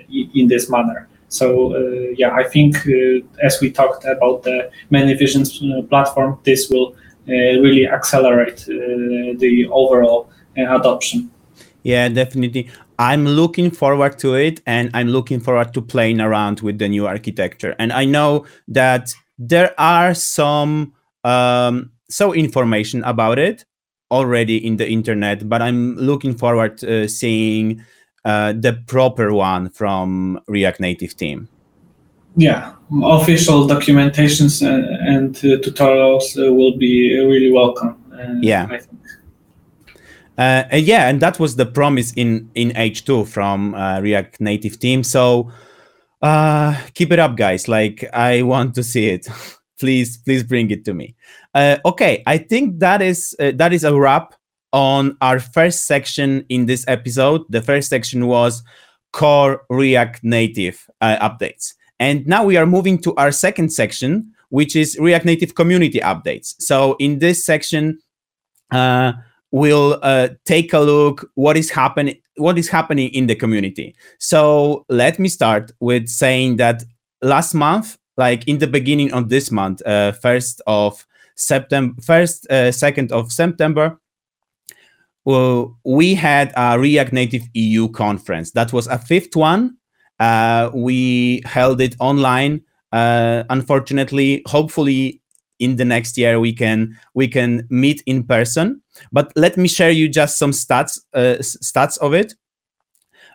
[0.10, 1.08] in this manner.
[1.34, 6.38] So uh, yeah, I think uh, as we talked about the Many Visions uh, platform,
[6.44, 6.96] this will
[7.26, 11.32] really accelerate the overall adoption.
[11.84, 12.70] Yeah, definitely.
[12.98, 17.08] I'm looking forward to it and I'm looking forward to playing around with the new
[17.08, 17.76] architecture.
[17.80, 20.94] And I know that there are some
[21.24, 23.66] um, so information about it
[24.12, 27.84] already in the internet, but I'm looking forward to seeing
[28.26, 31.50] uh, the proper one from React Native team.
[32.36, 38.02] Yeah, official documentations and, and uh, tutorials uh, will be really welcome.
[38.42, 38.80] yeah.
[40.38, 45.04] Uh, yeah, and that was the promise in in H2 from uh, React Native team.
[45.04, 45.52] So
[46.22, 47.68] uh, keep it up, guys.
[47.68, 49.28] Like I want to see it.
[49.80, 51.16] please, please bring it to me.
[51.56, 54.34] okay, I think that is that is a wrap
[54.74, 57.44] on our first section in this episode.
[57.50, 58.64] The first section was
[59.14, 61.74] core React Native uh, updates.
[62.00, 66.56] And now we are moving to our second section, which is React Native community updates.
[66.60, 68.00] So in this section,
[68.72, 69.14] uh,
[69.54, 73.96] we'll uh, take a look what is happening what is happening in the community.
[74.18, 76.84] So let me start with saying that
[77.22, 82.72] last month, like in the beginning of this month, uh, first of September, first, uh,
[82.72, 84.00] second of September,
[85.26, 88.52] well, we had a React Native EU conference.
[88.54, 89.78] That was a fifth one.
[90.20, 92.62] Uh, we held it online.
[92.92, 95.22] Uh, unfortunately, hopefully,
[95.64, 98.82] in the next year we can we can meet in person.
[99.12, 102.34] But let me share you just some stats uh, stats of it.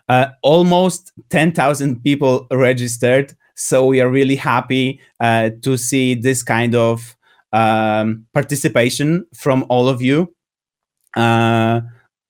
[0.07, 6.43] Uh, almost ten thousand people registered, so we are really happy uh, to see this
[6.43, 7.15] kind of
[7.51, 10.33] um, participation from all of you.
[11.15, 11.81] Uh,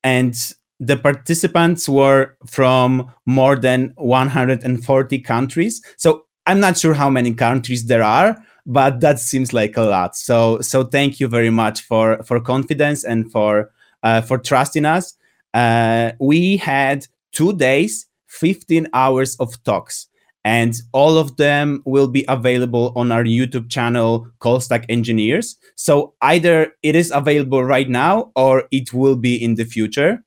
[0.04, 0.36] and
[0.80, 5.82] the participants were from more than 140 countries.
[5.98, 10.16] So I'm not sure how many countries there are, but that seems like a lot.
[10.16, 13.72] So so thank you very much for for confidence and for
[14.04, 15.16] uh, for trusting us.
[15.54, 20.08] Uh, we had two days, 15 hours of talks
[20.46, 25.58] and all of them will be available on our YouTube channel, Callstack Engineers.
[25.76, 30.24] So either it is available right now or it will be in the future.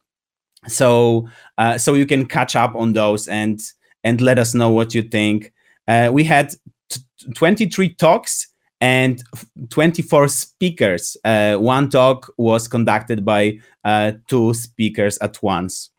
[0.66, 1.28] So
[1.58, 3.60] uh, so you can catch up on those and
[4.04, 5.52] and let us know what you think.
[5.86, 6.54] Uh, we had
[7.34, 8.48] 23 talks
[8.80, 9.22] and
[9.70, 11.16] 24 speakers.
[11.24, 15.90] Uh, one talk was conducted by uh, two speakers at once.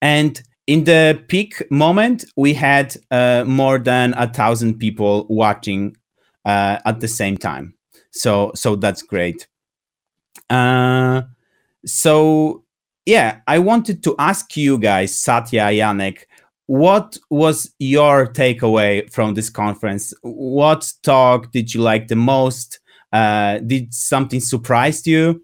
[0.00, 5.96] And in the peak moment, we had uh, more than a thousand people watching
[6.44, 7.74] uh, at the same time.
[8.12, 9.46] So, so that's great.
[10.48, 11.22] Uh,
[11.84, 12.64] so,
[13.04, 16.24] yeah, I wanted to ask you guys, Satya, Janek,
[16.68, 20.12] what was your takeaway from this conference?
[20.20, 22.80] What talk did you like the most?
[23.10, 25.42] Uh, did something surprise you?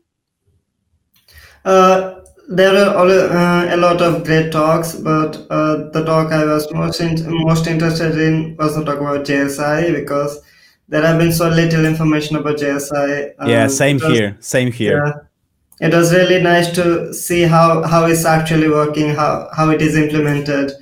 [1.65, 6.71] Uh, there were uh, a lot of great talks, but uh, the talk I was
[6.75, 10.43] most in, most interested in was the talk about JSI because
[10.91, 13.33] there have been so little information about JSI.
[13.39, 14.37] Um, yeah, same was, here.
[14.41, 15.07] Same here.
[15.81, 19.81] Yeah, it was really nice to see how how it's actually working, how how it
[19.81, 20.73] is implemented,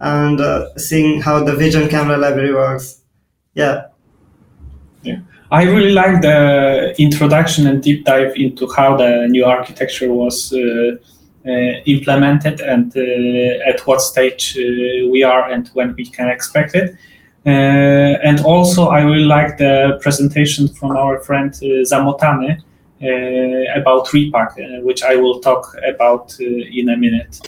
[0.00, 3.02] and uh, seeing how the Vision Camera library works.
[3.54, 3.88] Yeah.
[5.02, 5.20] Yeah.
[5.50, 10.96] I really like the introduction and deep dive into how the new architecture was uh,
[11.46, 11.50] uh,
[11.86, 16.96] implemented and uh, at what stage uh, we are and when we can expect it.
[17.44, 22.62] and also, I really like the presentation from our friend Zamotany
[23.74, 27.40] about Repack, which I will talk about in a minute.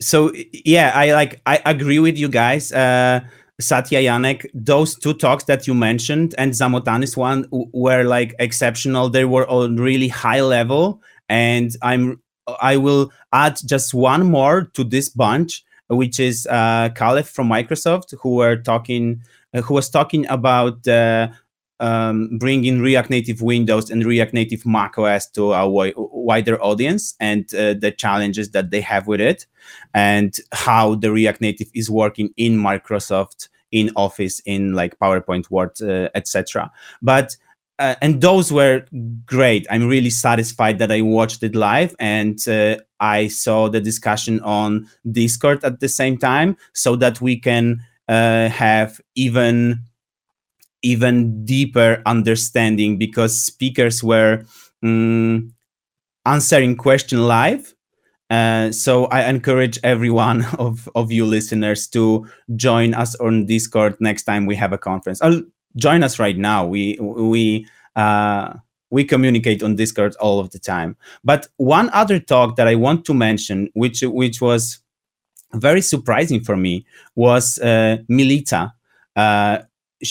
[0.00, 2.72] So yeah, I like I agree with you guys.
[2.72, 3.20] Uh,
[3.58, 9.08] Satya Janek, those two talks that you mentioned and Zamotany's one were like exceptional.
[9.08, 12.20] They were on really high level, and I'm
[12.60, 18.14] I will add just one more to this bunch, which is uh, Kalev from Microsoft,
[18.20, 19.22] who were talking,
[19.54, 21.28] uh, who was talking about uh,
[21.80, 27.74] um, bringing React Native Windows and React Native macOS to a wider audience and uh,
[27.74, 29.46] the challenges that they have with it,
[29.94, 35.80] and how the React Native is working in Microsoft, in Office, in like PowerPoint, Word,
[35.82, 36.70] uh, etc.
[37.02, 37.36] But
[37.78, 38.86] uh, and those were
[39.26, 39.66] great.
[39.68, 44.88] I'm really satisfied that I watched it live and uh, I saw the discussion on
[45.10, 49.84] Discord at the same time, so that we can uh, have even
[50.86, 54.44] even deeper understanding because speakers were
[54.82, 55.52] um,
[56.24, 57.74] answering question live.
[58.28, 62.26] Uh, so I encourage every one of, of you listeners to
[62.56, 65.22] join us on Discord next time we have a conference.
[65.22, 65.42] I'll,
[65.76, 66.66] join us right now.
[66.66, 68.54] We we uh,
[68.90, 70.96] we communicate on Discord all of the time.
[71.22, 74.80] But one other talk that I want to mention, which which was
[75.54, 78.72] very surprising for me, was uh, Milita,
[79.14, 79.58] uh,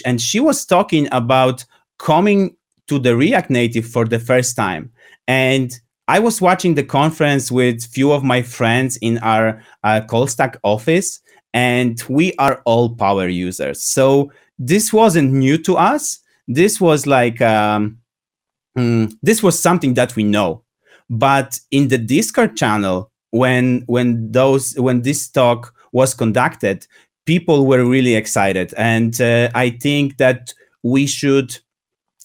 [0.05, 1.65] and she was talking about
[1.97, 2.55] coming
[2.87, 4.91] to the React Native for the first time,
[5.27, 5.71] and
[6.07, 10.01] I was watching the conference with few of my friends in our uh,
[10.63, 11.19] office,
[11.53, 13.81] and we are all power users.
[13.81, 16.19] So this wasn't new to us.
[16.47, 17.97] This was like um,
[18.77, 20.63] mm, this was something that we know.
[21.09, 26.85] But in the Discord channel, when when those when this talk was conducted,
[27.25, 30.53] people were really excited, and uh, I think that
[30.83, 31.57] we should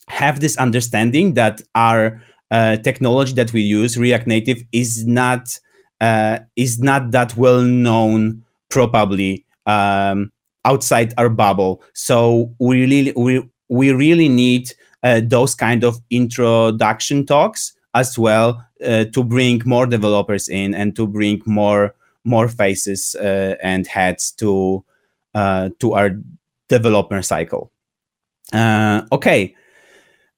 [0.09, 5.59] have this understanding that our uh, technology that we use, React Native, is not
[6.01, 10.33] uh, is not that well known probably um,
[10.65, 11.83] outside our bubble.
[11.95, 14.73] So we really we we really need
[15.03, 20.95] uh, those kind of introduction talks as well uh, to bring more developers in and
[20.97, 21.95] to bring more
[22.25, 24.85] more faces uh, and heads to
[25.35, 26.11] to our
[26.69, 27.73] developer cycle.
[28.53, 29.55] Uh, okay.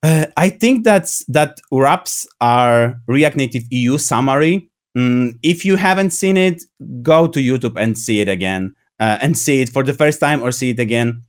[0.02, 4.68] Uh, I think that's that wraps our React Native EU summary.
[4.98, 6.64] Mm, if you haven't seen it,
[7.02, 10.42] go to YouTube and see it again uh, and see it for the first time
[10.42, 11.22] or see it again.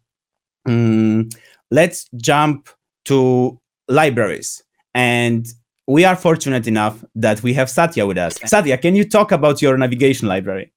[0.67, 1.33] Mm,
[1.69, 2.69] let's jump
[3.05, 4.63] to libraries.
[4.95, 5.47] And
[5.87, 8.37] we are fortunate enough that we have Satya with us.
[8.45, 10.71] Satya, can you talk about your navigation library?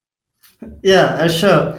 [0.82, 1.78] Yeah, uh, sure.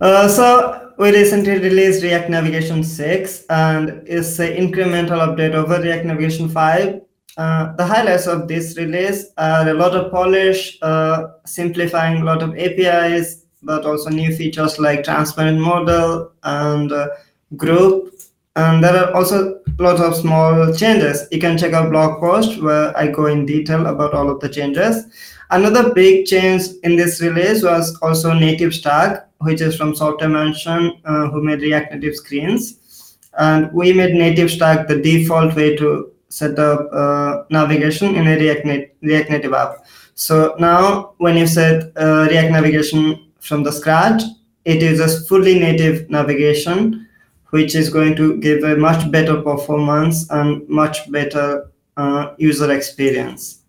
[0.00, 6.06] Uh, so we recently released React Navigation 6 and it's an incremental update over React
[6.06, 7.00] Navigation 5.
[7.36, 12.42] Uh, the highlights of this release are a lot of polish, uh, simplifying a lot
[12.42, 17.08] of APIs, but also new features like transparent modal and uh,
[17.56, 18.12] group.
[18.56, 21.28] And there are also a lot of small changes.
[21.30, 24.48] You can check out blog post where I go in detail about all of the
[24.48, 25.06] changes.
[25.50, 31.00] Another big change in this release was also native stack, which is from Software Mansion,
[31.04, 33.16] uh, who made React Native screens.
[33.38, 38.36] And we made native stack the default way to set up uh, navigation in a
[38.36, 39.86] React, Nat- React Native app.
[40.14, 44.22] So now when you set uh, React Navigation from the scratch.
[44.64, 47.08] It is a fully native navigation,
[47.50, 53.62] which is going to give a much better performance and much better uh, user experience.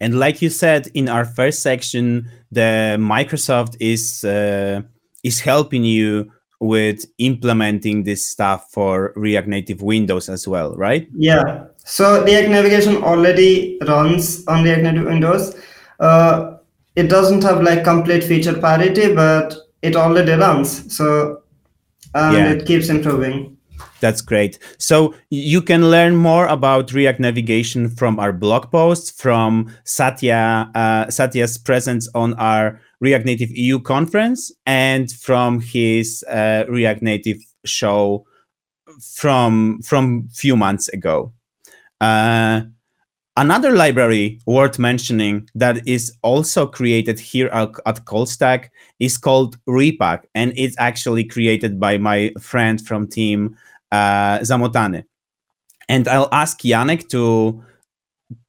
[0.00, 4.82] And like you said in our first section, the Microsoft is uh,
[5.26, 11.08] is helping you with implementing this stuff for React Native Windows as well, right?
[11.12, 11.66] Yeah.
[11.84, 15.56] So React Navigation already runs on React Native Windows.
[16.00, 16.56] Uh,
[16.94, 20.96] it doesn't have like complete feature parity, but it already runs.
[20.96, 21.42] So
[22.14, 22.52] yeah.
[22.52, 23.56] it keeps improving.
[24.00, 24.58] That's great.
[24.78, 31.10] So you can learn more about React navigation from our blog posts, from Satya uh,
[31.10, 38.24] Satya's presence on our React Native EU conference, and from his uh, React Native show
[39.00, 41.32] from from few months ago.
[42.00, 42.62] Uh,
[43.38, 50.24] Another library worth mentioning that is also created here at, at Callstack is called Repack,
[50.34, 53.54] and it's actually created by my friend from team
[53.92, 55.04] uh, Zamotany.
[55.90, 57.62] And I'll ask Janek to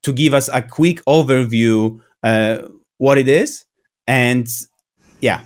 [0.03, 2.59] to give us a quick overview uh,
[2.97, 3.65] what it is,
[4.07, 4.47] and
[5.21, 5.41] yeah,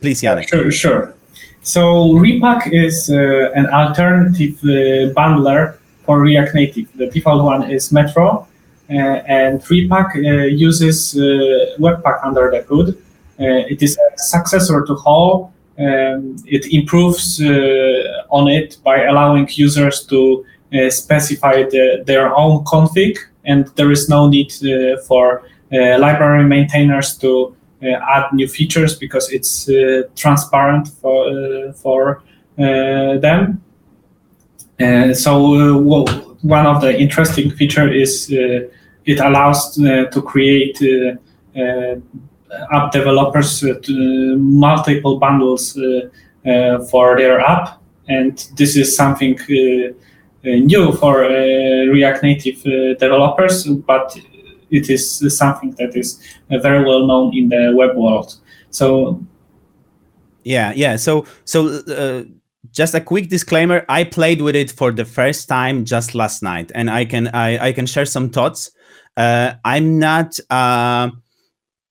[0.00, 0.48] please, Janek.
[0.48, 1.14] Sure, sure.
[1.62, 6.88] So Repack is uh, an alternative uh, bundler for React Native.
[6.94, 8.46] The default one is Metro,
[8.90, 12.98] uh, and Repack uh, uses uh, Webpack under the hood.
[13.38, 15.52] it is a successor to Haul.
[15.78, 17.40] Um, it improves
[18.30, 20.44] on it by allowing users to
[20.90, 24.52] specify the, their own config, and there is no need
[25.08, 25.42] for
[25.72, 32.22] library maintainers to Uh, add new features because it's uh, transparent for uh, for
[32.56, 33.60] them.
[34.80, 36.06] Uh, so uh, well,
[36.42, 38.60] one of the interesting feature is uh,
[39.04, 40.80] it allows to create
[42.72, 45.78] app developers to multiple bundles
[46.90, 49.38] for their app, and this is something
[50.42, 52.62] new for React Native
[52.98, 54.16] developers, but
[54.74, 56.20] it is something that is
[56.50, 58.36] very well known in the web world.
[58.70, 59.20] So
[60.44, 60.96] yeah, yeah.
[60.96, 62.24] So so uh,
[62.70, 66.70] just a quick disclaimer: I played with it for the first time just last night,
[66.74, 68.70] and I can I, I can share some thoughts.
[69.16, 71.10] Uh, I'm not uh,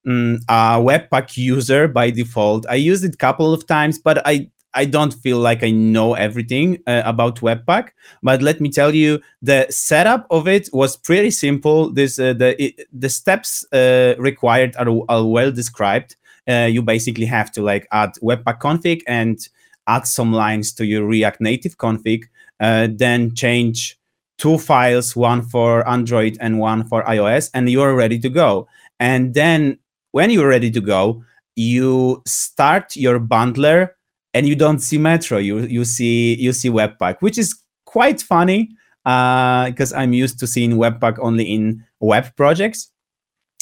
[0.08, 2.66] mm, a Webpack user by default.
[2.70, 6.14] I used it a couple of times, but I I don't feel like I know
[6.16, 7.90] everything uh, about Webpack.
[8.22, 11.92] But let me tell you, the setup of it was pretty simple.
[11.92, 16.16] This uh, the it, the steps uh, required are, are well described
[16.48, 19.48] uh, you basically have to like add webpack config and
[19.88, 22.26] add some lines to your React Native config,
[22.60, 23.98] uh, then change
[24.38, 28.68] two files, one for Android and one for iOS, and you're ready to go.
[29.00, 29.80] And then
[30.12, 31.24] when you're ready to go,
[31.56, 33.92] you start your bundler
[34.34, 35.38] and you don't see Metro.
[35.38, 37.56] You you see you see Webpack, which is
[37.86, 38.70] quite funny
[39.04, 42.90] because uh, I'm used to seeing Webpack only in web projects.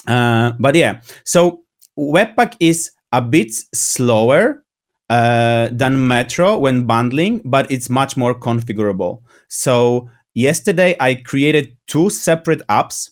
[0.08, 1.64] Uh, but yeah, so
[1.98, 4.64] Webpack is a bit slower
[5.10, 9.22] uh, than Metro when bundling, but it's much more configurable.
[9.50, 13.10] So yesterday I created two separate apps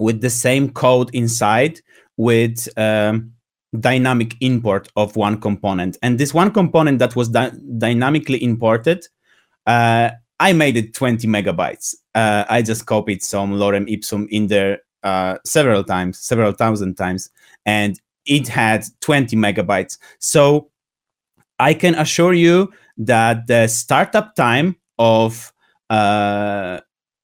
[0.00, 1.80] with the same code inside
[2.16, 3.32] with um,
[3.78, 5.96] dynamic import of one component.
[6.02, 9.06] And this one component that was dy- dynamically imported,
[9.66, 10.10] uh,
[10.40, 11.94] I made it 20 megabytes.
[12.14, 17.30] Uh, I just copied some lorem ipsum in there uh, several times, several thousand times,
[17.64, 19.98] and it had 20 megabytes.
[20.18, 20.70] So
[21.58, 25.52] I can assure you that the startup time of
[25.90, 26.80] uh,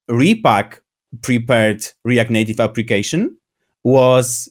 [0.08, 0.82] Repack
[1.22, 3.36] prepared React Native application
[3.84, 4.48] was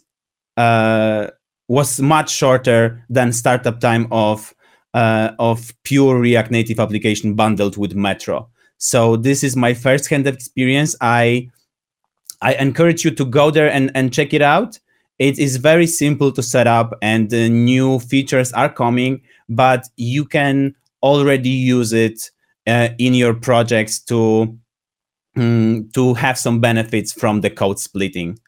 [0.57, 1.27] uh,
[1.67, 4.53] was much shorter than startup time of
[4.93, 8.49] uh, of pure React Native application bundled with Metro.
[8.77, 10.95] So this is my first-hand experience.
[11.01, 11.49] I
[12.41, 14.79] I encourage you to go there and, and check it out.
[15.19, 20.25] It is very simple to set up, and the new features are coming, but you
[20.25, 22.29] can already use it
[22.67, 24.57] uh, in your projects to
[25.35, 28.39] um, to have some benefits from the code splitting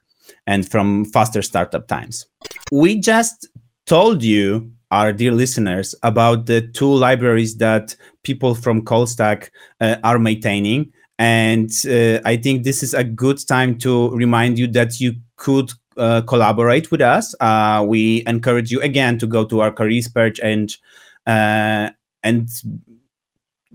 [0.50, 2.26] and from faster startup times.
[2.72, 3.48] We just
[3.86, 10.18] told you, our dear listeners, about the two libraries that people from Callstack uh, are
[10.18, 10.92] maintaining.
[11.20, 15.72] And uh, I think this is a good time to remind you that you could
[15.98, 17.36] uh, collaborate with us.
[17.40, 20.76] Uh, we encourage you again to go to our careers page and
[21.28, 21.92] uh,
[22.24, 22.50] and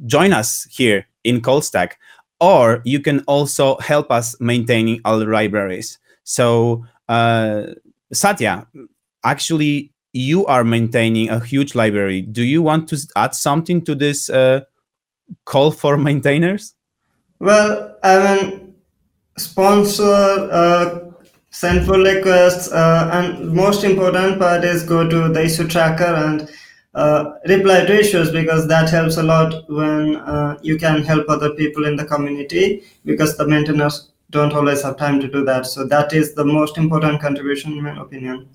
[0.06, 1.92] join us here in Callstack.
[2.40, 5.98] Or you can also help us maintaining our libraries.
[6.24, 7.66] So uh,
[8.12, 8.66] Satya,
[9.24, 12.22] actually, you are maintaining a huge library.
[12.22, 14.60] Do you want to add something to this uh,
[15.44, 16.74] call for maintainers?
[17.40, 18.74] Well, I mean,
[19.36, 21.00] sponsor uh,
[21.50, 26.48] send pull requests, uh, and most important part is go to the issue tracker and
[26.94, 31.50] uh, reply to issues because that helps a lot when uh, you can help other
[31.54, 35.66] people in the community because the maintainers don't always have time to do that.
[35.66, 38.48] So that is the most important contribution, in my opinion.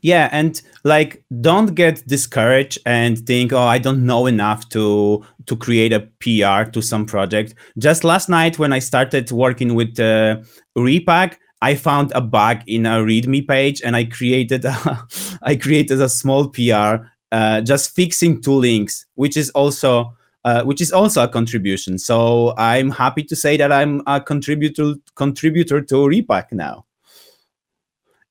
[0.00, 5.56] Yeah, and like don't get discouraged and think, oh, I don't know enough to to
[5.56, 7.54] create a PR to some project.
[7.76, 10.38] Just last night when I started working with uh,
[10.76, 15.06] Repack, I found a bug in a README page, and I created a,
[15.42, 20.14] I created a small PR uh, just fixing two links, which is also
[20.48, 21.98] uh, which is also a contribution.
[21.98, 26.86] So I'm happy to say that I'm a contributor contributor to Repack now.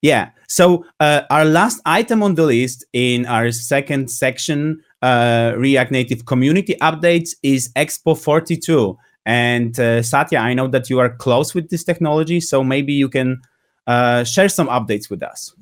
[0.01, 0.29] Yeah.
[0.47, 6.25] So uh, our last item on the list in our second section, uh, React Native
[6.25, 8.97] community updates, is Expo 42.
[9.25, 13.09] And uh, Satya, I know that you are close with this technology, so maybe you
[13.09, 13.41] can
[13.85, 15.53] uh, share some updates with us.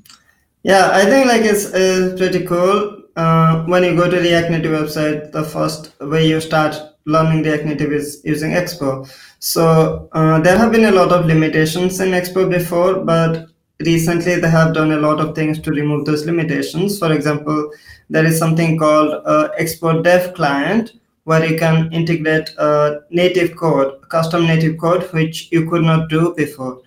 [0.63, 3.04] Yeah, I think like it's, it's pretty cool.
[3.15, 7.65] Uh, when you go to React Native website, the first way you start learning React
[7.65, 9.09] Native is using Expo.
[9.39, 13.47] So uh, there have been a lot of limitations in Expo before, but
[13.79, 16.99] recently they have done a lot of things to remove those limitations.
[16.99, 17.71] For example,
[18.09, 20.93] there is something called uh, Expo Dev Client,
[21.23, 26.33] where you can integrate uh, native code, custom native code, which you could not do
[26.35, 26.81] before.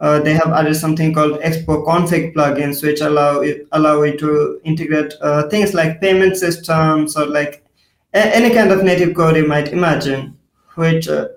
[0.00, 4.60] Uh, they have added something called Expo config plugins, which allow it, allow you to
[4.64, 7.62] integrate uh, things like payment systems or like
[8.14, 10.36] a- any kind of native code you might imagine,
[10.76, 11.28] which uh,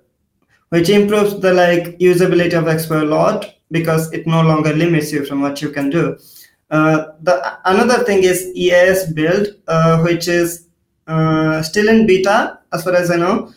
[0.70, 5.26] which improves the like usability of Expo a lot because it no longer limits you
[5.26, 6.18] from what you can do.
[6.70, 10.68] Uh, the another thing is EAS build, uh, which is
[11.08, 13.52] uh, still in beta as far as I know.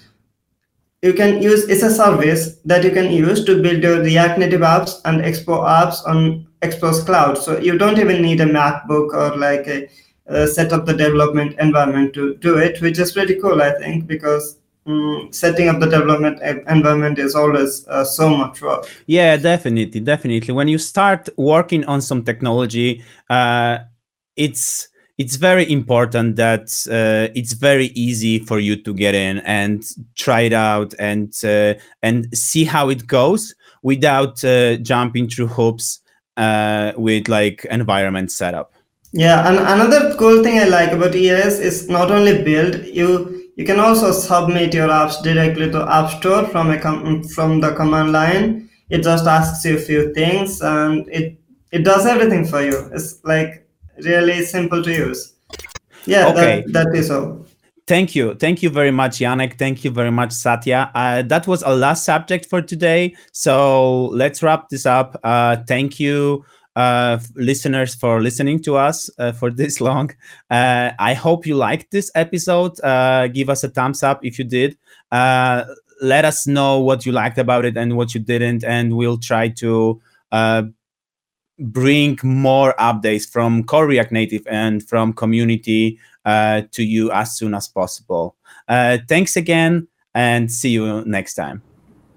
[1.06, 4.60] You can use it's a service that you can use to build your React Native
[4.60, 7.38] apps and Expo apps on Expo's cloud.
[7.38, 9.88] So you don't even need a MacBook or like a,
[10.26, 14.06] a set up the development environment to do it, which is pretty cool, I think,
[14.06, 18.88] because um, setting up the development environment is always uh, so much work.
[19.06, 20.54] Yeah, definitely, definitely.
[20.54, 23.78] When you start working on some technology, uh,
[24.36, 24.88] it's
[25.18, 29.82] it's very important that uh, it's very easy for you to get in and
[30.14, 36.00] try it out and uh, and see how it goes without uh, jumping through hoops
[36.36, 38.72] uh, with like environment setup.
[39.12, 43.64] Yeah, and another cool thing I like about ES is not only build you you
[43.64, 48.12] can also submit your apps directly to App Store from a com- from the command
[48.12, 48.68] line.
[48.90, 51.38] It just asks you a few things and it
[51.72, 52.90] it does everything for you.
[52.92, 53.65] It's like
[54.04, 55.34] really simple to use.
[56.06, 56.62] Yeah, okay.
[56.66, 57.46] that, that is all.
[57.86, 58.34] Thank you.
[58.34, 59.58] Thank you very much, Janek.
[59.58, 60.90] Thank you very much, Satya.
[60.92, 63.14] Uh, that was our last subject for today.
[63.30, 65.16] So let's wrap this up.
[65.22, 66.44] Uh, thank you,
[66.74, 70.10] uh, listeners, for listening to us uh, for this long.
[70.50, 72.72] Uh, I hope you liked this episode.
[72.82, 74.76] Uh, give us a thumbs up if you did.
[75.12, 79.48] let us know what you liked about it and what you didn't, and we'll try
[79.48, 80.00] to
[81.58, 87.54] bring more updates from core React Native and from community uh, to you as soon
[87.54, 88.36] as possible.
[88.68, 91.62] Uh, thanks again and see you next time.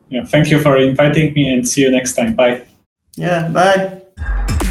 [0.10, 2.34] Yeah, thank you for inviting me and see you next time.
[2.34, 2.66] Bye.
[3.16, 4.66] Yeah, bye.